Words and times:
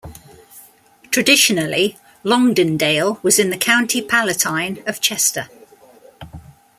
Traditionally, 1.11 1.95
Longdendale 2.25 3.21
was 3.21 3.37
in 3.37 3.51
the 3.51 3.55
County 3.55 4.01
palatine 4.01 4.81
of 4.87 4.99
Chester. 4.99 5.47